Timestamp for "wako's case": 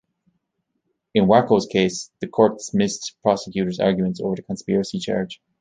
1.27-2.09